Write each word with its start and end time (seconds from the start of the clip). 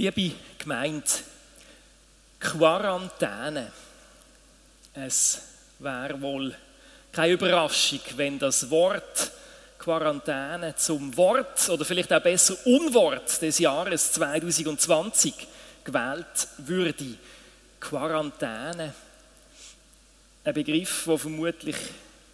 Liebe 0.00 0.32
Gemeinde, 0.58 1.04
Quarantäne. 2.38 3.70
Es 4.94 5.42
wäre 5.78 6.18
wohl 6.22 6.54
keine 7.12 7.34
Überraschung, 7.34 8.00
wenn 8.16 8.38
das 8.38 8.70
Wort 8.70 9.30
Quarantäne 9.78 10.74
zum 10.74 11.14
Wort 11.18 11.68
oder 11.68 11.84
vielleicht 11.84 12.10
auch 12.14 12.22
besser 12.22 12.56
Unwort 12.64 13.42
des 13.42 13.58
Jahres 13.58 14.12
2020 14.12 15.34
gewählt 15.84 16.48
würde. 16.56 17.18
Quarantäne. 17.78 18.94
Ein 20.44 20.54
Begriff, 20.54 21.04
der 21.04 21.18
vermutlich 21.18 21.76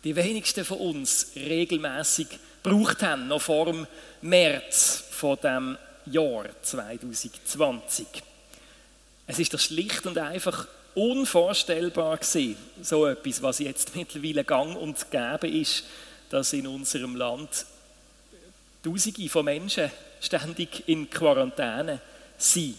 die 0.05 0.15
wenigsten 0.15 0.65
von 0.65 0.79
uns 0.79 1.33
regelmäßig 1.35 2.29
gebraucht 2.63 3.03
haben, 3.03 3.27
noch 3.27 3.43
vor 3.43 3.67
dem 3.67 3.89
März 4.23 5.03
von 5.11 5.37
dem 5.43 5.77
Jahr 6.07 6.47
2020. 6.63 8.07
Es 9.27 9.39
ist 9.39 9.53
doch 9.53 9.61
schlicht 9.61 10.07
und 10.07 10.19
einfach 10.19 10.67
unvorstellbar 10.95 12.17
gewesen, 12.17 12.57
so 12.81 13.07
etwas, 13.07 13.43
was 13.43 13.59
jetzt 13.59 13.95
mittlerweile 13.95 14.45
gang 14.45 14.77
und 14.77 15.11
gäbe 15.11 15.49
ist, 15.49 15.85
dass 16.31 16.53
in 16.53 16.67
unserem 16.67 17.17
Land 17.17 17.67
Tausende 18.83 19.29
von 19.29 19.45
Menschen 19.45 19.91
ständig 20.21 20.89
in 20.89 21.11
Quarantäne 21.11 22.01
sind. 22.39 22.79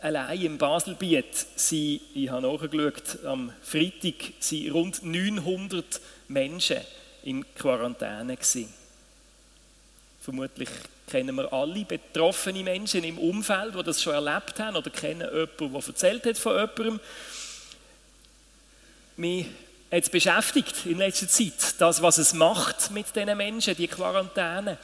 Allein 0.00 0.40
im 0.42 0.58
Baselbiet 0.58 1.34
sind, 1.56 2.00
ich 2.14 2.30
habe 2.30 2.46
nachgeschaut, 2.46 3.24
am 3.24 3.52
Freitag 3.62 4.14
sind 4.38 4.72
rund 4.72 5.02
900 5.02 6.00
Menschen 6.28 6.78
in 7.24 7.44
Quarantäne 7.54 8.36
gewesen. 8.36 8.72
Vermutlich 10.28 10.68
kennen 11.10 11.36
wir 11.36 11.50
alle 11.54 11.86
betroffene 11.86 12.62
Menschen 12.62 13.02
im 13.02 13.16
Umfeld, 13.16 13.74
die 13.74 13.82
das 13.82 14.02
schon 14.02 14.12
erlebt 14.12 14.60
haben 14.60 14.76
oder 14.76 14.90
kennen 14.90 15.26
jemanden, 15.26 15.72
der 15.72 15.86
erzählt 15.86 16.26
hat 16.26 16.36
von 16.36 16.52
jemandem. 16.52 17.00
Mich 19.16 19.46
hat 19.90 20.02
es 20.02 20.10
beschäftigt 20.10 20.84
in 20.84 20.98
letzter 20.98 21.28
Zeit, 21.28 21.80
das, 21.80 22.02
was 22.02 22.18
es 22.18 22.34
macht 22.34 22.90
mit 22.90 23.06
diesen 23.16 23.34
Menschen, 23.38 23.74
die 23.74 23.88
Quarantäne. 23.88 24.76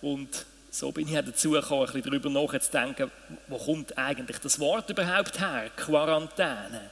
Und 0.00 0.46
so 0.70 0.90
bin 0.90 1.06
ich 1.06 1.22
dazu 1.22 1.50
gekommen, 1.50 1.86
ein 1.86 1.92
bisschen 1.92 2.10
darüber 2.10 2.30
nachzudenken, 2.30 3.10
wo 3.48 3.58
kommt 3.58 3.98
eigentlich 3.98 4.38
das 4.38 4.58
Wort 4.58 4.88
überhaupt 4.88 5.38
her, 5.38 5.70
Quarantäne. 5.76 6.88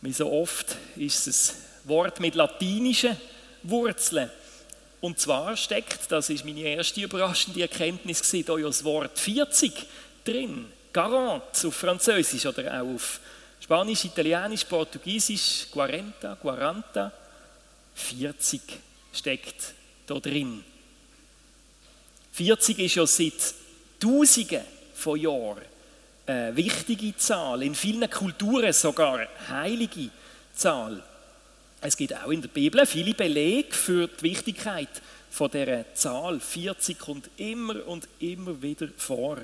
Wie 0.00 0.12
so 0.12 0.32
oft 0.32 0.74
ist 0.96 1.28
es 1.28 1.54
ein 1.84 1.88
Wort 1.88 2.18
mit 2.18 2.34
latinischen 2.34 3.16
Wurzeln. 3.62 4.28
Und 5.00 5.18
zwar 5.18 5.56
steckt, 5.56 6.10
das 6.12 6.28
ist 6.28 6.44
meine 6.44 6.60
erste 6.60 7.00
überraschende 7.00 7.62
Erkenntnis, 7.62 8.20
da 8.44 8.56
ja 8.58 8.66
das 8.66 8.84
Wort 8.84 9.18
40 9.18 9.72
drin. 10.24 10.66
Quarante 10.92 11.68
auf 11.68 11.74
Französisch 11.74 12.44
oder 12.46 12.82
auch 12.82 12.94
auf 12.94 13.20
Spanisch, 13.60 14.04
Italienisch, 14.04 14.64
Portugiesisch, 14.64 15.66
Quarenta, 15.70 16.36
Quaranta. 16.36 17.12
40 17.94 18.60
steckt 19.12 19.74
da 20.06 20.18
drin. 20.18 20.64
40 22.32 22.78
ist 22.78 22.94
ja 22.94 23.06
seit 23.06 23.54
Tausenden 23.98 24.62
von 24.94 25.20
Jahren 25.20 25.62
eine 26.26 26.56
wichtige 26.56 27.16
Zahl, 27.16 27.62
in 27.62 27.74
vielen 27.74 28.08
Kulturen 28.08 28.72
sogar 28.72 29.26
heilige 29.48 30.10
Zahl. 30.54 31.02
Es 31.82 31.96
gibt 31.96 32.14
auch 32.14 32.30
in 32.30 32.42
der 32.42 32.48
Bibel 32.48 32.84
viele 32.84 33.14
Belege 33.14 33.72
für 33.72 34.06
die 34.06 34.22
Wichtigkeit 34.22 34.88
von 35.30 35.50
dieser 35.50 35.94
Zahl. 35.94 36.38
40 36.38 36.98
kommt 36.98 37.30
immer 37.38 37.86
und 37.86 38.06
immer 38.18 38.60
wieder 38.60 38.88
vor. 38.98 39.38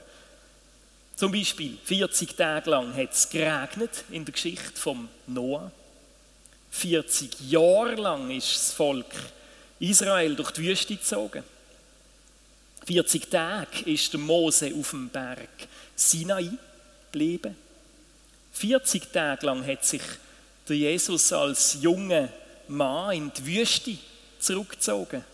Zum 1.17 1.33
Beispiel 1.33 1.78
40 1.83 2.37
Tage 2.37 2.69
lang 2.69 2.94
hat 2.94 3.12
es 3.12 3.31
geregnet 3.31 4.05
in 4.10 4.27
der 4.27 4.34
Geschichte 4.34 4.72
vom 4.75 5.09
Noah. 5.27 5.72
40 6.72 7.50
Jahre 7.50 7.94
lang 7.94 8.31
ist 8.31 8.55
das 8.55 8.72
Volk 8.75 9.06
Israel 9.78 10.37
durch 10.37 10.50
die 10.50 10.65
Wüste 10.65 10.94
gezogen. 10.94 11.43
40 12.87 13.31
Tage 13.31 13.91
ist 13.91 14.12
der 14.12 14.21
Mose 14.21 14.72
auf 14.78 14.91
dem 14.91 15.09
Berg 15.09 15.49
Sinai 15.94 16.50
geblieben. 17.10 17.56
40 18.53 19.10
Tage 19.10 19.47
lang 19.47 19.66
hat 19.66 19.87
sich 19.87 20.03
der 20.69 20.77
Jesus 20.77 21.32
als 21.32 21.78
junger 21.81 22.28
Mann 22.69 23.16
in 23.16 23.32
die 23.32 23.47
Wüste 23.47 23.97
zurückgezogen. 24.38 25.25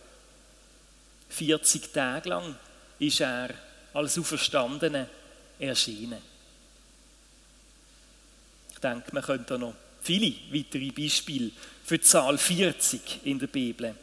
40 1.29 1.91
Tage 1.91 2.29
lang 2.29 2.55
ist 2.99 3.19
er 3.19 3.53
als 3.93 4.17
Auferstandener 4.17 5.07
erschienen. 5.59 6.21
Ich 8.73 8.79
denke, 8.79 9.13
man 9.13 9.23
könnte 9.23 9.57
noch 9.57 9.73
viele 10.01 10.33
weitere 10.51 10.91
Beispiele 10.91 11.51
für 11.83 11.97
die 11.97 12.03
Zahl 12.03 12.37
40 12.37 13.21
in 13.23 13.39
der 13.39 13.47
Bibel 13.47 13.95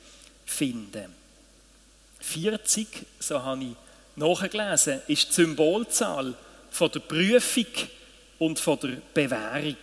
finden. 0.44 1.14
40, 2.20 2.86
so 3.18 3.42
habe 3.42 3.64
ich 3.64 3.76
nachgelesen, 4.16 5.00
ist 5.06 5.28
die 5.28 5.34
Symbolzahl 5.34 6.34
von 6.70 6.90
der 6.90 7.00
Prüfung 7.00 7.66
und 8.38 8.58
von 8.58 8.78
der 8.80 8.96
Bewährung 9.14 9.76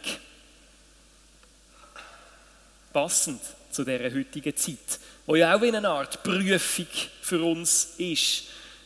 passend 2.93 3.41
zu 3.71 3.83
dieser 3.83 4.13
heutigen 4.13 4.55
Zeit, 4.55 4.99
wo 5.25 5.35
ja 5.35 5.55
auch 5.55 5.61
wie 5.61 5.75
eine 5.75 5.87
Art 5.87 6.23
Prüfung 6.23 6.87
für 7.21 7.43
uns 7.43 7.93
ist. 7.97 8.43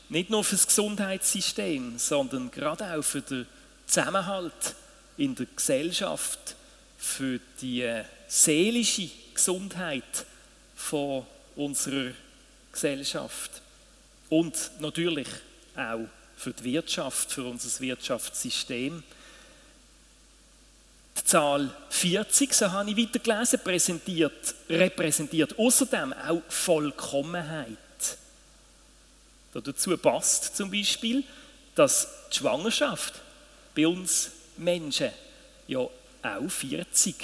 Nicht 0.10 0.30
nur 0.30 0.44
für 0.44 0.56
das 0.56 0.68
Gesundheitssystem, 0.68 1.98
sondern 1.98 2.52
gerade 2.52 2.94
auch 2.94 3.04
für 3.04 3.22
den 3.22 3.48
Zusammenhalt 3.86 4.76
in 5.18 5.36
der 5.36 5.46
Gesellschaft, 5.56 6.56
für 6.98 7.40
die 7.62 7.82
äh, 7.82 8.04
seelische 8.28 9.10
Gesundheit 9.34 10.26
von 10.76 11.26
unserer 11.56 12.12
Gesellschaft 12.72 13.62
und 14.30 14.72
natürlich 14.80 15.28
auch 15.76 16.08
für 16.38 16.54
die 16.54 16.64
Wirtschaft, 16.64 17.32
für 17.32 17.44
unser 17.44 17.80
Wirtschaftssystem. 17.82 19.04
Zahl 21.32 21.74
40, 21.90 22.54
so 22.54 22.70
habe 22.74 22.92
ich 22.92 22.98
weitergelesen, 22.98 23.62
präsentiert, 23.64 24.54
repräsentiert 24.70 25.58
außerdem 25.58 26.12
auch 26.12 26.42
Vollkommenheit. 26.50 27.78
Dazu 29.54 29.98
passt 29.98 30.58
zum 30.58 30.70
Beispiel, 30.70 31.24
dass 31.74 32.10
die 32.30 32.36
Schwangerschaft 32.36 33.14
bei 33.74 33.88
uns 33.88 34.32
Menschen 34.58 35.12
ja 35.70 35.80
auch 35.80 36.50
40 36.50 37.16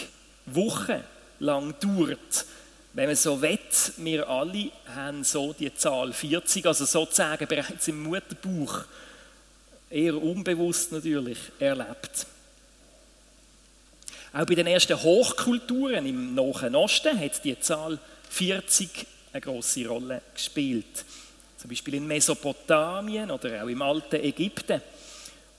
Wochen 0.45 1.03
lang 1.39 1.75
dauert. 1.81 2.45
Wenn 2.94 3.07
man 3.07 3.16
so 3.18 3.41
will, 3.41 3.59
wir 3.97 4.29
alle 4.29 4.72
haben 4.95 5.25
so 5.25 5.51
die 5.51 5.75
Zahl 5.75 6.13
40, 6.13 6.66
also 6.66 6.85
sozusagen 6.85 7.45
bereits 7.45 7.89
im 7.89 8.03
Mutterbauch, 8.03 8.85
eher 9.89 10.16
unbewusst 10.16 10.94
natürlich, 10.94 11.39
erlebt. 11.59 12.25
Auch 14.34 14.46
bei 14.46 14.56
den 14.56 14.68
ersten 14.68 15.02
Hochkulturen 15.02 16.06
im 16.06 16.36
Nahen 16.36 16.76
Osten 16.76 17.20
hat 17.20 17.44
die 17.44 17.60
Zahl 17.60 17.98
40 18.30 18.90
eine 19.32 19.42
große 19.42 19.88
Rolle 19.88 20.22
gespielt. 20.34 21.06
Zum 21.58 21.70
Beispiel 21.70 21.96
in 21.96 22.08
Mesopotamien 22.08 23.32
oder 23.32 23.64
auch 23.64 23.68
im 23.68 23.82
alten 23.82 24.24
Ägypten. 24.24 24.82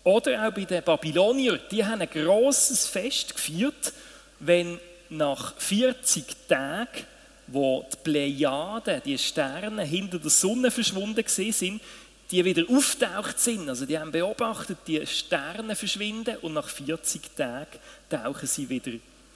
Oder 0.05 0.47
auch 0.47 0.53
bei 0.53 0.65
den 0.65 0.83
Babyloniern. 0.83 1.61
Die 1.71 1.85
haben 1.85 2.01
ein 2.01 2.09
großes 2.11 2.87
Fest 2.87 3.35
gefeiert, 3.35 3.93
wenn 4.41 4.79
nach 5.11 5.55
40 5.59 6.25
Tagen, 6.47 7.07
wo 7.47 7.85
die 7.93 7.97
Plejaden, 8.05 9.03
die 9.05 9.19
Sterne 9.19 9.83
hinter 9.83 10.19
der 10.19 10.31
Sonne 10.31 10.71
verschwunden 10.71 11.25
sind, 11.27 11.81
die 12.31 12.45
wieder 12.45 12.65
auftaucht 12.69 13.41
sind. 13.41 13.69
Also 13.69 13.87
die 13.87 13.99
haben 13.99 14.13
beobachtet, 14.13 14.79
die 14.87 15.05
Sterne 15.07 15.75
verschwinden 15.75 16.37
und 16.39 16.55
nach 16.55 16.69
40 16.69 17.37
Tagen 17.37 17.79
tauchen 18.11 18.47
sie 18.47 18.69
wieder 18.69 18.93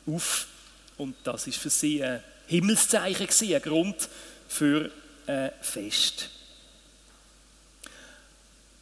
auf. 0.06 0.46
Und 0.98 1.16
das 1.24 1.46
ist 1.46 1.58
für 1.58 1.70
sie 1.70 2.02
ein 2.04 2.22
Himmelszeichen, 2.46 3.54
ein 3.54 3.62
Grund 3.62 4.08
für 4.48 4.90
ein 5.26 5.52
Fest. 5.60 6.28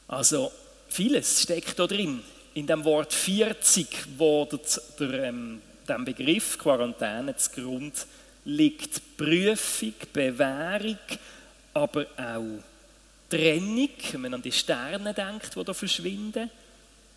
Also 0.08 0.50
vieles 0.88 1.42
steckt 1.42 1.78
da 1.78 1.86
drin, 1.86 2.22
in 2.54 2.66
dem 2.66 2.84
Wort 2.84 3.12
40, 3.14 3.86
wo 4.16 4.44
der, 4.44 4.60
der, 4.98 5.24
ähm, 5.24 5.62
dem 5.88 6.04
Begriff 6.04 6.58
Quarantäne 6.58 7.36
zugrunde 7.36 7.96
liegt. 8.44 9.16
Prüfung, 9.16 9.94
Bewährung, 10.12 10.98
aber 11.72 12.06
auch 12.16 12.62
Trennung, 13.30 13.88
wenn 14.12 14.20
man 14.20 14.34
an 14.34 14.42
die 14.42 14.52
Sterne 14.52 15.14
denkt, 15.14 15.56
die 15.56 15.64
da 15.64 15.72
verschwinden, 15.72 16.50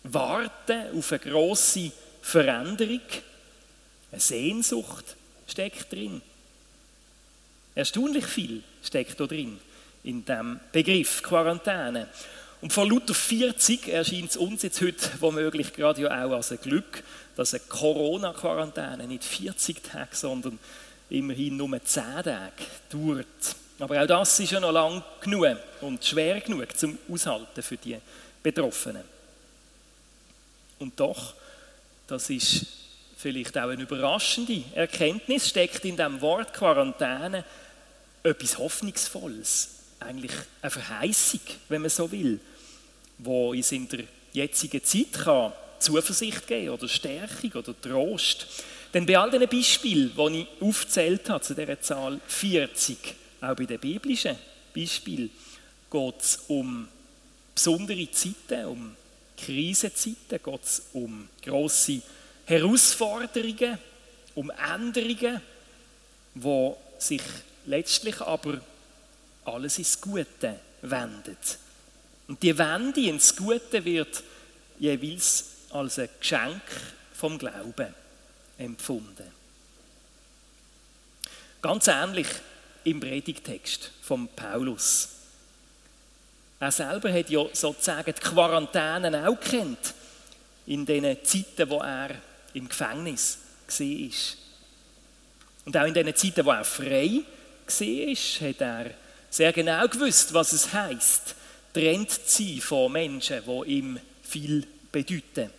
Warten 0.04 0.96
auf 0.96 1.12
eine 1.12 1.18
grosse 1.18 1.90
Veränderung, 2.22 3.00
eine 4.12 4.20
Sehnsucht 4.20 5.16
steckt 5.46 5.92
drin. 5.92 6.22
Erstaunlich 7.74 8.26
viel 8.26 8.62
steckt 8.82 9.18
da 9.18 9.26
drin 9.26 9.58
in 10.04 10.24
dem 10.24 10.60
Begriff 10.72 11.22
Quarantäne. 11.22 12.08
Und 12.60 12.72
von 12.72 12.88
lauter 12.88 13.14
40 13.14 13.88
erscheint 13.88 14.30
es 14.30 14.36
uns 14.36 14.62
jetzt 14.62 14.80
heute 14.80 15.10
womöglich 15.20 15.72
gerade 15.72 16.02
ja 16.02 16.24
auch 16.24 16.32
als 16.32 16.52
ein 16.52 16.60
Glück, 16.60 17.02
dass 17.36 17.52
eine 17.52 17.64
Corona-Quarantäne 17.68 19.06
nicht 19.06 19.24
40 19.24 19.82
Tage, 19.82 20.14
sondern 20.14 20.58
immerhin 21.10 21.56
nur 21.56 21.82
10 21.82 22.02
Tage 22.22 22.52
dauert. 22.90 23.56
Aber 23.78 24.00
auch 24.00 24.06
das 24.06 24.38
ist 24.38 24.52
ja 24.52 24.60
noch 24.60 24.72
lang 24.72 25.02
genug 25.20 25.56
und 25.80 26.04
schwer 26.04 26.40
genug 26.40 26.76
zum 26.76 26.98
Aushalten 27.10 27.62
für 27.62 27.76
die 27.76 27.98
Betroffenen. 28.42 29.02
Und 30.78 30.98
doch, 30.98 31.34
das 32.06 32.30
ist 32.30 32.66
vielleicht 33.16 33.56
auch 33.58 33.68
eine 33.68 33.82
überraschende 33.82 34.62
Erkenntnis, 34.74 35.48
steckt 35.48 35.84
in 35.84 35.96
dem 35.96 36.20
Wort 36.20 36.52
Quarantäne 36.52 37.44
etwas 38.22 38.58
Hoffnungsvolles, 38.58 39.70
eigentlich 40.00 40.32
eine 40.60 40.70
Verheißung, 40.70 41.40
wenn 41.68 41.82
man 41.82 41.90
so 41.90 42.10
will, 42.10 42.38
wo 43.18 43.50
uns 43.50 43.72
in 43.72 43.88
der 43.88 44.04
jetzigen 44.32 44.82
Zeit 44.84 45.12
kann 45.12 45.52
Zuversicht 45.78 46.46
geben 46.46 46.70
oder 46.70 46.88
Stärkung 46.88 47.52
oder 47.52 47.74
Trost. 47.80 48.46
Denn 48.92 49.06
bei 49.06 49.18
all 49.18 49.30
diesen 49.30 49.48
Beispielen, 49.48 50.12
die 50.16 50.40
ich 50.40 50.62
aufgezählt 50.62 51.28
habe, 51.28 51.42
zu 51.42 51.54
dieser 51.54 51.80
Zahl 51.80 52.20
40, 52.26 52.96
auch 53.50 53.56
bei 53.56 53.64
den 53.64 53.78
biblischen 53.78 54.36
Beispielen, 54.74 55.30
geht 55.90 56.20
es 56.20 56.40
um 56.48 56.88
besondere 57.54 58.10
Zeiten, 58.10 58.64
um 58.66 58.96
Krisenzeiten, 59.36 60.40
geht 60.42 60.64
es 60.64 60.82
um 60.92 61.28
grosse 61.42 62.00
Herausforderungen, 62.46 63.78
um 64.34 64.50
Änderungen, 64.50 65.40
wo 66.34 66.76
sich 66.98 67.22
letztlich 67.66 68.20
aber 68.20 68.60
alles 69.44 69.78
ins 69.78 70.00
Gute 70.00 70.58
wendet. 70.82 71.58
Und 72.26 72.42
die 72.42 72.56
Wende 72.56 73.00
ins 73.02 73.36
Gute 73.36 73.84
wird 73.84 74.22
jeweils 74.78 75.44
als 75.70 75.98
ein 75.98 76.08
Geschenk 76.18 76.62
vom 77.12 77.38
Glauben 77.38 77.94
empfunden. 78.58 79.30
Ganz 81.60 81.86
ähnlich 81.88 82.26
im 82.84 83.00
Predigtext 83.00 83.90
von 84.02 84.28
Paulus. 84.28 85.08
Er 86.60 86.70
selber 86.70 87.12
hat 87.12 87.30
ja 87.30 87.44
sozusagen 87.52 88.14
die 88.14 88.20
Quarantäne 88.20 89.28
auch 89.28 89.40
kennt 89.40 89.94
in 90.66 90.86
den 90.86 91.18
Zeiten, 91.24 91.68
wo 91.68 91.80
er 91.80 92.10
im 92.54 92.68
Gefängnis 92.68 93.38
war. 93.68 94.10
Und 95.66 95.76
auch 95.76 95.86
in 95.86 95.94
den 95.94 96.14
Zeiten, 96.14 96.44
wo 96.44 96.50
er 96.50 96.64
frei 96.64 97.20
war, 97.66 98.48
hat 98.48 98.60
er 98.60 98.90
sehr 99.30 99.52
genau 99.52 99.86
gewusst, 99.88 100.32
was 100.32 100.52
es 100.52 100.72
heißt, 100.72 101.34
trennt 101.72 102.10
zu 102.10 102.42
sein 102.42 102.60
von 102.60 102.92
Menschen, 102.92 103.42
die 103.44 103.70
ihm 103.72 103.98
viel 104.22 104.66
bedeuten. 104.92 105.50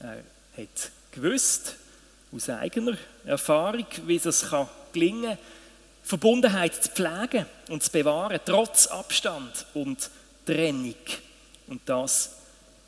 Er 0.00 0.24
hat 0.56 0.90
gewusst, 1.12 1.76
aus 2.32 2.48
eigener 2.48 2.96
Erfahrung, 3.24 3.86
wie 4.06 4.16
es 4.16 4.46
gelingen 4.92 5.36
kann, 5.36 5.38
Verbundenheit 6.02 6.74
zu 6.74 6.90
pflegen 6.90 7.46
und 7.68 7.82
zu 7.82 7.90
bewahren, 7.90 8.40
trotz 8.44 8.86
Abstand 8.86 9.66
und 9.74 10.10
Trennung. 10.44 10.94
Und 11.68 11.80
das 11.86 12.36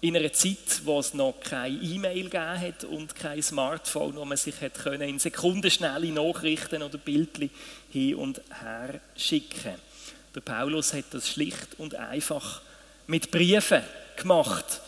in 0.04 0.16
einer 0.16 0.32
Zeit, 0.34 0.82
wo 0.84 0.98
es 0.98 1.14
noch 1.14 1.34
keine 1.40 1.76
E-Mail 1.76 2.24
gegeben 2.24 2.60
hat 2.60 2.84
und 2.84 3.14
kein 3.14 3.42
Smartphone, 3.42 4.16
wo 4.16 4.24
man 4.26 4.36
sich 4.36 4.60
hat 4.60 4.74
können, 4.74 5.08
in 5.08 5.18
sekundenschnelle 5.18 6.12
Nachrichten 6.12 6.82
oder 6.82 6.98
Bildchen 6.98 7.48
hin 7.90 8.16
und 8.16 8.42
her 8.60 9.00
schicken 9.16 9.76
Der 10.34 10.42
Paulus 10.42 10.92
hat 10.92 11.06
das 11.12 11.30
schlicht 11.30 11.68
und 11.78 11.94
einfach 11.94 12.60
mit 13.06 13.30
Briefen 13.30 13.82
gemacht. 14.16 14.82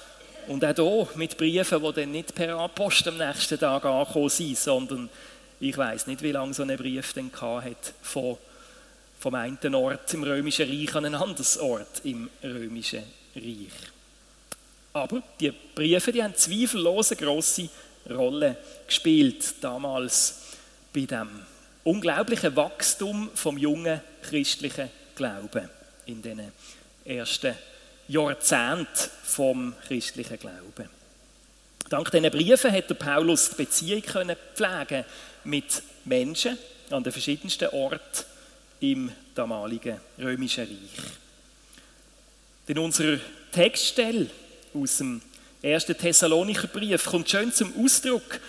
Und 0.48 0.64
auch 0.64 1.08
hier 1.08 1.18
mit 1.18 1.38
Briefen, 1.38 1.82
die 1.82 1.92
dann 1.92 2.10
nicht 2.10 2.34
per 2.34 2.68
Post 2.68 3.08
am 3.08 3.16
nächsten 3.16 3.58
Tag 3.58 3.86
angekommen 3.86 4.28
sind, 4.28 4.58
sondern 4.58 5.08
ich 5.60 5.76
weiß 5.76 6.06
nicht, 6.06 6.22
wie 6.22 6.32
lange 6.32 6.54
so 6.54 6.62
ein 6.62 6.76
Brief 6.76 7.12
denn 7.12 7.30
hat 7.40 7.94
von, 8.02 8.36
vom 9.18 9.34
einen 9.34 9.74
Ort 9.74 10.12
im 10.14 10.22
Römischen 10.22 10.68
Reich 10.68 10.94
an 10.94 11.06
einen 11.06 11.14
anderen 11.14 11.60
Ort 11.60 12.00
im 12.04 12.28
Römischen 12.42 13.02
Reich. 13.34 13.90
Aber 14.92 15.22
die 15.40 15.52
Briefe, 15.74 16.12
die 16.12 16.22
haben 16.22 16.34
zweifellos 16.34 17.12
eine 17.12 17.20
grosse 17.20 17.68
Rolle 18.08 18.56
gespielt, 18.86 19.54
damals 19.60 20.42
bei 20.92 21.02
dem 21.02 21.28
unglaublichen 21.84 22.56
Wachstum 22.56 23.30
vom 23.34 23.58
jungen 23.58 24.00
christlichen 24.22 24.90
Glauben 25.14 25.68
in 26.06 26.22
den 26.22 26.52
ersten 27.04 27.54
Jahrzehnten 28.08 29.10
vom 29.22 29.74
christlichen 29.86 30.38
Glauben. 30.38 30.95
Dank 31.88 32.10
diesen 32.10 32.30
Briefen 32.30 32.72
hat 32.72 32.98
Paulus 32.98 33.50
die 33.50 33.56
Beziehung 33.56 34.02
können 34.02 34.36
pflegen 34.54 35.04
mit 35.44 35.82
Menschen 36.04 36.58
an 36.90 37.04
den 37.04 37.12
verschiedensten 37.12 37.68
Orten 37.68 38.24
im 38.80 39.12
damaligen 39.36 40.00
römischen 40.18 40.64
Reich. 40.64 41.06
Denn 42.66 42.78
unsere 42.78 43.20
Textstelle 43.52 44.26
aus 44.74 44.98
dem 44.98 45.22
ersten 45.62 45.96
Thessalonicher 45.96 46.66
Brief 46.66 47.04
kommt 47.04 47.30
schön 47.30 47.52
zum 47.52 47.72
Ausdruck, 47.80 48.40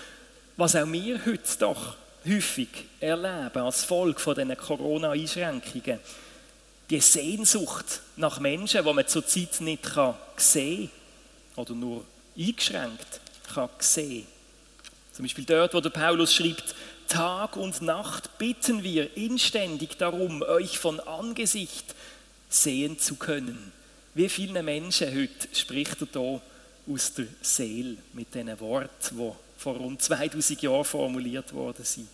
was 0.56 0.75
auch 0.75 0.92
wir 0.92 1.24
heute 1.24 1.57
doch 1.60 1.95
häufig 2.25 2.69
erleben 3.00 3.60
als 3.60 3.84
Folge 3.84 4.19
von 4.19 4.34
diesen 4.34 4.57
Corona-Einschränkungen. 4.57 6.00
Die 6.89 7.00
Sehnsucht 7.00 8.01
nach 8.16 8.39
Menschen, 8.39 8.84
die 8.84 8.94
man 8.94 9.07
zurzeit 9.07 9.62
nicht 9.62 9.88
sehen 10.38 10.89
kann 11.56 11.63
oder 11.63 11.74
nur 11.75 12.04
eingeschränkt 12.36 13.16
kann 13.53 13.69
sehen. 13.79 14.25
Zum 15.13 15.25
Beispiel 15.25 15.45
dort, 15.45 15.73
wo 15.73 15.81
der 15.81 15.89
Paulus 15.89 16.33
schreibt, 16.33 16.75
Tag 17.07 17.55
und 17.55 17.81
Nacht 17.81 18.38
bitten 18.38 18.83
wir 18.83 19.15
inständig 19.15 19.97
darum, 19.97 20.41
euch 20.41 20.77
von 20.77 20.99
Angesicht 20.99 21.95
sehen 22.49 22.99
zu 22.99 23.15
können. 23.15 23.71
Wie 24.13 24.29
viele 24.29 24.61
Menschen 24.61 25.07
heute 25.15 25.47
spricht 25.53 26.01
er 26.01 26.07
da 26.11 26.41
aus 26.91 27.13
der 27.13 27.27
Seele 27.41 27.97
mit 28.13 28.33
diesen 28.33 28.59
Worten, 28.59 29.17
die 29.17 29.31
vor 29.57 29.75
rund 29.75 30.01
2000 30.01 30.61
Jahren 30.61 30.85
formuliert 30.85 31.53
worden 31.53 31.83
sind. 31.83 32.07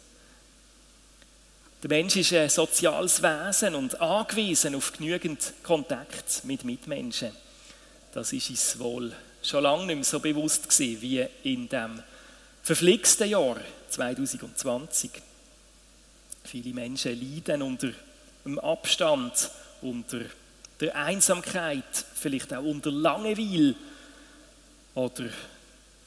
Der 1.82 1.90
Mensch 1.90 2.16
ist 2.16 2.32
ein 2.34 2.50
soziales 2.50 3.22
Wesen 3.22 3.76
und 3.76 4.00
angewiesen 4.00 4.76
auf 4.76 4.94
genügend 4.94 5.54
Kontakt 5.64 6.46
mit 6.46 6.64
Mitmenschen. 6.64 7.32
Das 8.14 8.32
ist 8.32 8.50
uns 8.50 8.80
wohl 8.80 9.12
schon 9.44 9.64
lange 9.64 9.86
nicht 9.86 9.96
mehr 9.96 10.04
so 10.04 10.20
bewusst 10.20 10.70
gewesen 10.70 11.02
wie 11.02 11.26
in 11.44 11.68
dem 11.70 12.02
verflixten 12.64 13.30
Jahr 13.30 13.58
2020. 13.90 15.12
Viele 16.46 16.74
Menschen 16.74 17.20
leiden 17.20 17.62
unter 17.62 17.90
dem 18.46 18.60
Abstand, 18.60 19.50
unter 19.82 20.22
der 20.80 20.96
Einsamkeit, 20.96 22.06
vielleicht 22.16 22.54
auch 22.54 22.64
unter 22.64 22.92
Langeweile 22.92 23.76
oder 24.96 25.30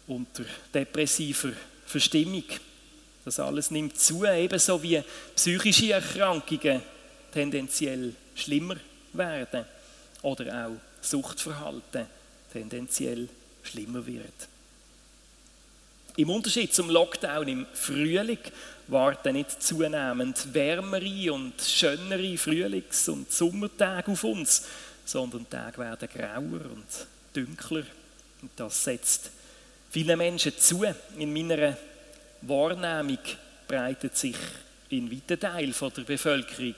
unter 0.06 0.44
depressiver 0.72 1.52
Verstimmung. 1.86 2.44
Das 3.24 3.40
alles 3.40 3.70
nimmt 3.70 3.98
zu, 3.98 4.24
ebenso 4.24 4.82
wie 4.82 5.02
psychische 5.34 5.92
Erkrankungen 5.92 6.82
tendenziell 7.32 8.14
schlimmer 8.34 8.76
werden 9.12 9.64
oder 10.22 10.66
auch 10.66 10.76
Suchtverhalten 11.00 12.06
tendenziell 12.52 13.28
schlimmer 13.62 14.06
wird. 14.06 14.48
Im 16.16 16.30
Unterschied 16.30 16.72
zum 16.72 16.88
Lockdown 16.88 17.46
im 17.48 17.66
Frühling 17.74 18.38
warten 18.88 19.34
nicht 19.34 19.62
zunehmend 19.62 20.54
wärmere 20.54 21.32
und 21.32 21.60
schönere 21.60 22.38
Frühlings- 22.38 23.08
und 23.08 23.30
Sommertage 23.30 24.12
auf 24.12 24.24
uns, 24.24 24.62
sondern 25.04 25.40
die 25.44 25.50
Tage 25.50 25.78
werden 25.78 26.08
grauer 26.08 26.70
und 26.72 26.86
dunkler. 27.34 27.84
Und 28.40 28.50
das 28.56 28.84
setzt 28.84 29.30
vielen 29.90 30.16
Menschen 30.16 30.56
zu. 30.56 30.84
In 31.18 31.32
meiner 31.32 31.76
Wahrnehmung 32.42 33.18
breitet 33.68 34.16
sich 34.16 34.36
in 34.88 35.10
weiten 35.10 35.38
Teilen 35.40 35.74
der 35.96 36.02
Bevölkerung 36.02 36.74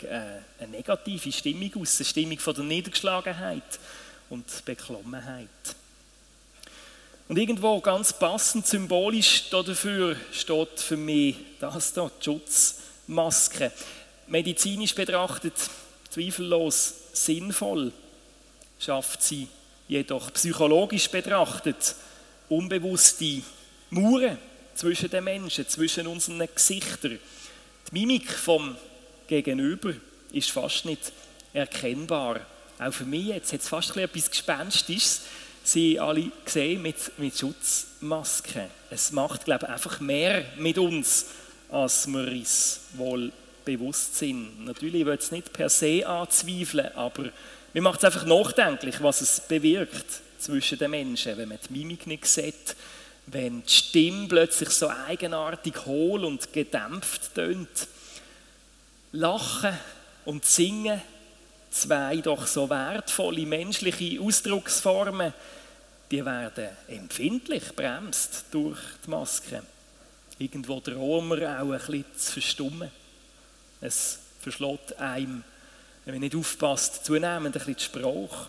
eine 0.59 0.71
negative 0.71 1.31
Stimmung 1.31 1.71
aus, 1.81 1.99
eine 1.99 2.07
Stimmung 2.07 2.39
der 2.45 2.65
Niedergeschlagenheit 2.65 3.79
und 4.31 4.65
Beklommenheit. 4.65 5.49
Und 7.29 7.37
irgendwo 7.37 7.81
ganz 7.81 8.13
passend 8.13 8.67
symbolisch 8.67 9.51
dafür 9.51 10.17
steht 10.33 10.81
für 10.81 10.97
mich 10.97 11.37
das 11.61 11.93
hier, 11.93 12.11
die 12.19 12.25
Schutzmaske. 12.25 13.71
Medizinisch 14.29 14.95
betrachtet 14.95 15.55
zweifellos 16.11 16.95
sinnvoll, 17.13 17.93
schafft 18.79 19.23
sie 19.23 19.47
jedoch 19.89 20.33
psychologisch 20.33 21.09
betrachtet 21.09 21.95
unbewusste 22.49 23.43
Mauern 23.91 24.39
zwischen 24.75 25.11
den 25.11 25.25
Menschen, 25.25 25.69
zwischen 25.69 26.07
unseren 26.07 26.47
Gesichtern. 26.55 27.19
Die 27.91 27.99
Mimik 27.99 28.31
vom 28.31 28.77
Gegenüber 29.27 29.93
ist 30.33 30.51
fast 30.51 30.85
nicht 30.85 31.13
erkennbar 31.53 32.41
auch 32.79 32.93
für 32.93 33.05
mich 33.05 33.27
jetzt 33.27 33.53
hat 33.53 33.61
es 33.61 33.69
fast 33.69 33.97
etwas 33.97 34.31
Gespenstisches, 34.31 35.23
sie 35.65 35.99
alle 35.99 36.31
gesehen 36.45 36.83
mit, 36.83 36.97
mit 37.19 37.37
Schutzmasken. 37.37 38.65
Es 38.91 39.13
macht, 39.13 39.45
glaube 39.45 39.67
ich, 39.67 39.73
einfach 39.73 40.01
mehr 40.01 40.45
mit 40.57 40.79
uns, 40.79 41.27
als 41.71 42.07
wir 42.07 42.27
uns 42.27 42.81
wohl 42.95 43.33
bewusst 43.65 44.17
sind. 44.17 44.65
Natürlich 44.65 45.05
will 45.05 45.19
es 45.19 45.31
nicht 45.31 45.53
per 45.53 45.69
se 45.69 46.07
anzweifeln, 46.07 46.95
aber 46.95 47.31
mir 47.75 47.83
macht 47.83 47.99
es 47.99 48.05
einfach 48.05 48.25
nachdenklich, 48.25 49.03
was 49.03 49.21
es 49.21 49.41
bewirkt 49.41 50.23
zwischen 50.39 50.79
den 50.79 50.91
Menschen, 50.91 51.37
wenn 51.37 51.49
man 51.49 51.59
die 51.69 51.79
Mimik 51.79 52.07
nicht 52.07 52.27
sieht, 52.27 52.77
wenn 53.27 53.63
die 53.63 53.71
Stimme 53.71 54.27
plötzlich 54.27 54.71
so 54.71 54.89
eigenartig 54.89 55.85
hohl 55.85 56.25
und 56.25 56.51
gedämpft 56.53 57.35
tönt. 57.35 57.89
Lachen 59.13 59.77
und 60.25 60.45
Singen, 60.45 61.03
zwei 61.81 62.17
doch 62.17 62.47
so 62.47 62.69
wertvolle 62.69 63.47
menschliche 63.47 64.21
Ausdrucksformen, 64.21 65.33
die 66.11 66.25
werden 66.25 66.69
empfindlich 66.89 67.75
bremst 67.75 68.45
durch 68.51 68.79
die 69.05 69.11
Maske. 69.11 69.63
Irgendwo 70.39 70.81
drohen 70.81 71.29
wir 71.31 71.61
auch 71.61 71.73
ein 71.73 71.79
bisschen 71.79 72.05
zu 72.17 72.33
verstummen. 72.33 72.91
Es 73.81 74.19
verschlägt 74.41 74.99
einem, 74.99 75.45
wenn 76.05 76.15
man 76.15 76.21
nicht 76.21 76.37
aufpasst, 76.37 77.05
zunehmend 77.05 77.47
ein 77.47 77.53
bisschen 77.53 77.77
die 77.77 77.83
Sprache. 77.83 78.49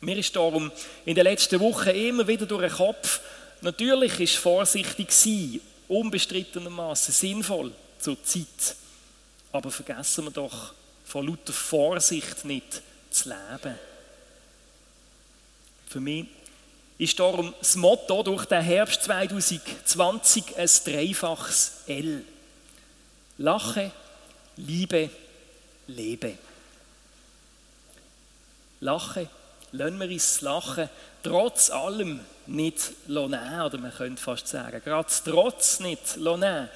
Mir 0.00 0.16
ist 0.16 0.34
darum 0.34 0.72
in 1.04 1.14
den 1.14 1.24
letzten 1.24 1.60
Wochen 1.60 1.90
immer 1.90 2.26
wieder 2.26 2.46
durch 2.46 2.68
den 2.68 2.76
Kopf, 2.76 3.20
natürlich 3.60 4.18
ist 4.20 4.36
vorsichtig 4.36 5.12
sein, 5.12 5.60
unbestrittenermaßen 5.88 7.12
sinnvoll 7.12 7.72
zur 7.98 8.22
Zeit. 8.24 8.76
Aber 9.52 9.70
vergessen 9.70 10.24
wir 10.24 10.30
doch 10.30 10.72
von 11.10 11.26
lauter 11.26 11.52
Vorsicht 11.52 12.44
nicht 12.44 12.82
zu 13.10 13.30
leben. 13.30 13.76
Für 15.88 15.98
mich 15.98 16.26
ist 16.98 17.18
darum 17.18 17.52
das 17.58 17.74
Motto 17.74 18.22
durch 18.22 18.44
den 18.44 18.62
Herbst 18.62 19.02
2020 19.02 20.56
ein 20.56 20.68
dreifaches 20.84 21.72
L. 21.88 22.24
Lache, 23.38 23.90
Liebe, 24.56 25.10
Lebe. 25.88 26.38
Lache, 28.78 29.28
lassen 29.72 29.98
wir 29.98 30.08
uns 30.10 30.40
Lachen 30.42 30.88
trotz 31.24 31.70
allem 31.70 32.20
nicht 32.46 33.08
nehmen, 33.08 33.60
oder 33.62 33.78
man 33.78 33.92
könnte 33.92 34.22
fast 34.22 34.46
sagen, 34.46 34.80
gerade 34.84 35.10
trotz 35.24 35.80
nicht 35.80 36.18
nehmen. 36.18 36.68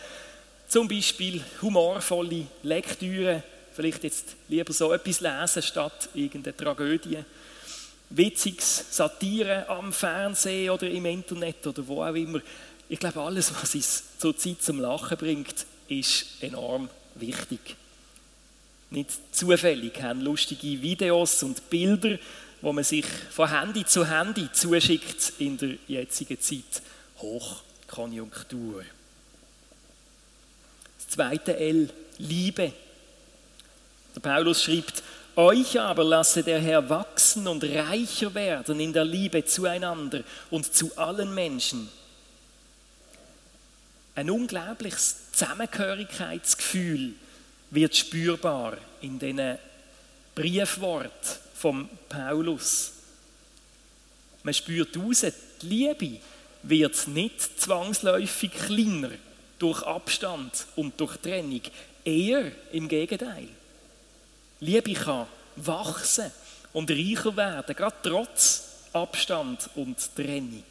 Zum 0.66 0.88
Beispiel 0.88 1.44
humorvolle 1.62 2.48
Lektüre, 2.64 3.44
vielleicht 3.74 4.04
jetzt 4.04 4.36
lieber 4.48 4.72
so 4.72 4.92
etwas 4.92 5.20
lesen 5.20 5.62
statt 5.62 6.08
irgendeine 6.14 6.56
Tragödie. 6.56 7.18
Witziges 8.10 8.84
Satire 8.90 9.68
am 9.68 9.92
Fernsehen 9.92 10.70
oder 10.70 10.88
im 10.88 11.04
Internet 11.06 11.66
oder 11.66 11.86
wo 11.86 12.02
auch 12.02 12.14
immer. 12.14 12.40
Ich 12.88 12.98
glaube, 12.98 13.20
alles, 13.20 13.52
was 13.54 13.74
uns 13.74 14.02
zur 14.18 14.36
Zeit 14.36 14.62
zum 14.62 14.80
Lachen 14.80 15.16
bringt, 15.16 15.66
ist 15.88 16.26
enorm 16.40 16.88
wichtig. 17.14 17.76
Nicht 18.90 19.10
zufällig 19.32 20.00
haben 20.02 20.20
lustige 20.20 20.80
Videos 20.80 21.42
und 21.42 21.68
Bilder 21.70 22.18
wo 22.64 22.72
man 22.72 22.82
sich 22.82 23.04
von 23.04 23.50
Handy 23.50 23.84
zu 23.84 24.08
Handy 24.08 24.50
zuschickt 24.50 25.34
in 25.38 25.58
der 25.58 25.74
jetzigen 25.86 26.40
Zeit. 26.40 26.82
Hochkonjunktur. 27.18 28.82
Das 30.96 31.08
zweite 31.08 31.56
L, 31.58 31.90
Liebe. 32.16 32.72
Der 34.14 34.20
Paulus 34.20 34.62
schreibt, 34.62 35.02
euch 35.36 35.80
aber 35.80 36.04
lasse 36.04 36.44
der 36.44 36.60
Herr 36.60 36.88
wachsen 36.88 37.48
und 37.48 37.64
reicher 37.64 38.32
werden 38.34 38.78
in 38.78 38.92
der 38.92 39.04
Liebe 39.04 39.44
zueinander 39.44 40.22
und 40.50 40.72
zu 40.72 40.96
allen 40.96 41.34
Menschen. 41.34 41.88
Ein 44.14 44.30
unglaubliches 44.30 45.32
Zusammengehörigkeitsgefühl 45.32 47.14
wird 47.70 47.96
spürbar 47.96 48.76
in 49.00 49.18
diesen 49.18 49.58
Briefworten 50.36 51.38
vom 51.54 51.88
Paulus. 52.08 52.92
Man 54.44 54.54
spürt 54.54 54.96
raus, 54.96 55.26
die 55.62 55.66
Liebe 55.66 56.20
wird 56.62 57.08
nicht 57.08 57.60
zwangsläufig 57.60 58.52
kleiner 58.52 59.10
durch 59.58 59.82
Abstand 59.82 60.66
und 60.76 61.00
durch 61.00 61.16
Trennung. 61.16 61.62
Eher 62.04 62.52
im 62.70 62.86
Gegenteil. 62.86 63.48
Liebe 64.64 64.94
kann 64.94 65.26
wachsen 65.56 66.30
und 66.72 66.90
reicher 66.90 67.36
werden, 67.36 67.76
gerade 67.76 67.96
trotz 68.02 68.62
Abstand 68.92 69.70
und 69.74 69.96
Trennung. 70.14 70.64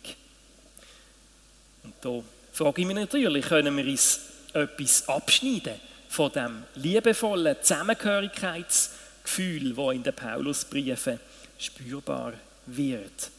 Und 1.84 1.94
da 2.02 2.22
frage 2.52 2.82
ich 2.82 2.88
mich 2.88 2.96
natürlich, 2.96 3.46
können 3.46 3.76
wir 3.76 3.86
uns 3.86 4.20
etwas 4.54 5.08
abschneiden 5.08 5.76
von 6.10 6.32
dem 6.32 6.64
liebevollen 6.76 7.56
Zusammengehörigkeits- 7.58 8.90
Gefühl, 9.24 9.76
wo 9.76 9.92
in 9.92 10.04
den 10.04 10.14
Paulusbriefen 10.14 11.20
spürbar 11.58 12.34
wird. 12.66 13.32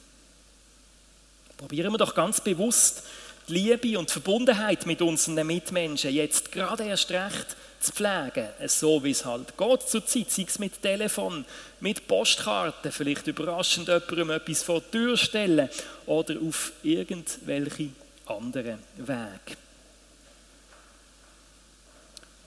Probieren 1.57 1.93
wir 1.93 1.99
doch 1.99 2.15
ganz 2.15 2.41
bewusst 2.41 3.05
die 3.49 3.55
Liebe 3.55 3.99
und 3.99 4.09
die 4.09 4.13
Verbundenheit 4.13 4.87
mit 4.87 5.03
unseren 5.03 5.47
Mitmenschen 5.47 6.13
jetzt 6.13 6.51
gerade 6.51 6.85
erst 6.85 7.11
recht 7.11 7.57
zu 7.85 7.93
pflegen, 7.93 8.49
so 8.67 9.03
wie 9.05 9.11
es 9.11 9.25
halt 9.25 9.57
geht 9.57 9.83
zur 9.83 10.07
Zeit, 10.07 10.31
sei 10.31 10.47
es 10.49 10.59
mit 10.59 10.81
Telefon, 10.81 11.45
mit 11.81 12.07
Postkarten, 12.07 12.91
vielleicht 12.91 13.27
überraschend 13.27 13.89
jemandem 13.89 14.31
etwas 14.31 14.63
vor 14.63 14.81
die 14.81 14.91
Tür 14.91 15.17
stellen 15.17 15.69
oder 16.07 16.37
auf 16.41 16.73
irgendwelche 16.83 17.91
anderen 18.27 18.79
Wege. 18.97 19.59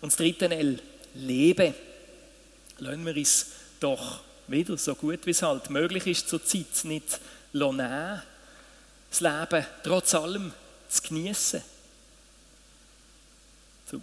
Und 0.01 0.11
das 0.11 0.17
dritte 0.17 0.49
L, 0.49 0.79
lebe 1.15 1.73
lassen 2.79 3.05
wir 3.05 3.15
uns 3.15 3.47
doch 3.79 4.21
wieder 4.47 4.77
so 4.77 4.95
gut 4.95 5.25
wie 5.25 5.31
es 5.31 5.41
halt 5.41 5.69
möglich 5.69 6.07
ist 6.07 6.29
zur 6.29 6.43
Zeit 6.43 6.83
nicht 6.83 7.19
nehmen, 7.53 8.21
das 9.09 9.21
Leben 9.21 9.65
trotz 9.83 10.13
allem 10.13 10.53
zu 10.87 11.01
genießen. 11.01 11.61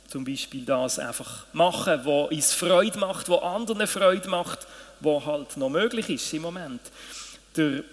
Zum 0.09 0.25
Beispiel 0.25 0.65
das 0.65 0.99
einfach 0.99 1.45
machen, 1.53 2.01
was 2.05 2.31
uns 2.31 2.53
Freude 2.55 2.99
macht, 2.99 3.29
was 3.29 3.43
anderen 3.43 3.87
Freude 3.87 4.29
macht, 4.29 4.67
was 5.01 5.27
halt 5.27 5.57
noch 5.59 5.69
möglich 5.69 6.09
ist 6.09 6.33
im 6.33 6.43
Moment. 6.43 6.81
Der 7.57 7.85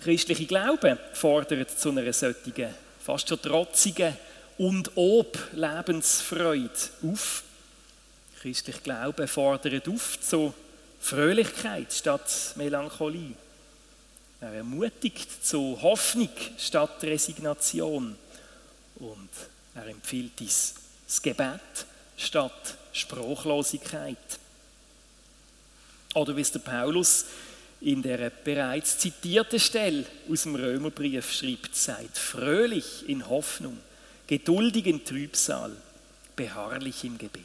christliche 0.00 0.46
Glaube 0.46 0.98
fordert 1.12 1.78
zu 1.78 1.90
einer 1.90 2.10
solchen, 2.12 2.74
fast 2.98 3.28
schon 3.28 3.42
trotzigen 3.42 4.16
und 4.56 4.90
ob 4.94 5.38
Lebensfreude 5.52 6.70
auf 7.02 7.42
Christlich 8.40 8.82
Glaube 8.82 9.26
fordert 9.26 9.88
auf 9.88 10.20
zu 10.20 10.52
Fröhlichkeit 11.00 11.92
statt 11.92 12.54
Melancholie. 12.56 13.34
Er 14.40 14.52
ermutigt 14.52 15.46
zu 15.46 15.78
Hoffnung 15.80 16.28
statt 16.58 17.02
Resignation. 17.02 18.16
Und 18.96 19.30
er 19.74 19.86
empfiehlt 19.86 20.38
uns 20.40 20.74
das 21.06 21.22
Gebet 21.22 21.86
statt 22.16 22.76
Spruchlosigkeit. 22.92 24.16
Oder 26.14 26.36
wie 26.36 26.40
es 26.40 26.52
der 26.52 26.60
Paulus 26.60 27.26
in 27.80 28.02
der 28.02 28.30
bereits 28.30 28.98
zitierten 28.98 29.60
Stelle 29.60 30.06
aus 30.30 30.42
dem 30.42 30.54
Römerbrief 30.54 31.32
schreibt, 31.32 31.74
seid 31.76 32.16
fröhlich 32.16 33.08
in 33.08 33.28
Hoffnung, 33.28 33.78
geduldig 34.26 34.86
in 34.86 35.04
Trübsal, 35.04 35.72
beharrlich 36.36 37.04
im 37.04 37.18
Gebet. 37.18 37.42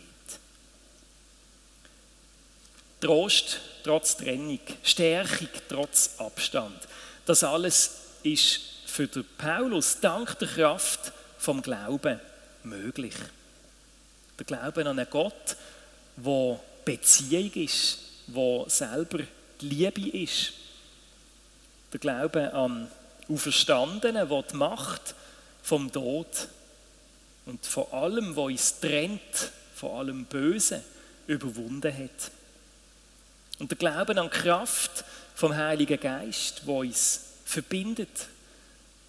Trost 3.02 3.60
trotz 3.84 4.18
Trennung, 4.18 4.60
Stärkung 4.84 5.50
trotz 5.68 6.12
Abstand. 6.18 6.88
Das 7.26 7.44
alles 7.44 7.92
ist 8.24 8.62
für 8.86 9.08
den 9.08 9.26
Paulus 9.38 10.00
dank 10.00 10.38
der 10.40 10.48
Kraft 10.48 11.12
vom 11.38 11.62
Glauben 11.62 12.20
möglich. 12.64 13.14
Der 14.40 14.46
Glaube 14.46 14.82
an 14.82 14.98
einen 14.98 15.10
Gott, 15.10 15.58
wo 16.16 16.60
Beziehung 16.86 17.52
ist, 17.54 18.00
wo 18.28 18.66
selber 18.70 19.20
Liebe 19.60 20.10
ist. 20.18 20.54
Der 21.92 22.00
Glaube 22.00 22.54
an 22.54 22.90
Auferstandenen, 23.28 24.30
wo 24.30 24.42
die 24.42 24.56
Macht 24.56 25.14
vom 25.62 25.92
Tod 25.92 26.48
und 27.46 27.66
von 27.66 27.92
allem, 27.92 28.36
was 28.36 28.46
uns 28.46 28.80
trennt, 28.80 29.52
von 29.76 30.00
allem 30.00 30.26
Bösen, 30.26 30.82
überwunden 31.28 31.96
hat. 31.96 32.32
Und 33.60 33.72
der 33.72 33.78
Glauben 33.78 34.18
an 34.18 34.30
die 34.34 34.38
Kraft 34.38 35.04
vom 35.36 35.56
Heiligen 35.56 36.00
Geist, 36.00 36.62
wo 36.66 36.80
uns 36.80 37.26
verbindet 37.46 38.28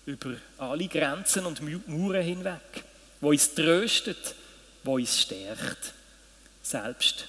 über 0.06 0.34
alle 0.58 0.88
Grenzen 0.88 1.46
und 1.46 1.60
Mauern 1.86 2.22
hinweg, 2.22 2.84
wo 3.20 3.30
uns 3.30 3.54
tröstet, 3.54 4.34
wo 4.82 4.94
uns 4.94 5.20
stärkt, 5.20 5.92
selbst 6.62 7.26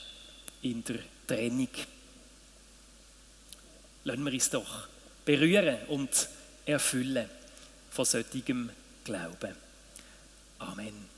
in 0.62 0.84
der 0.84 1.00
Trennung. 1.28 1.70
Lassen 4.04 4.24
wir 4.24 4.34
uns 4.34 4.50
doch 4.50 4.88
berühren 5.26 5.78
und 5.88 6.30
erfüllen 6.66 7.30
von 7.92 8.06
solchem 8.06 8.70
Glauben. 9.04 9.56
Amen. 10.60 11.11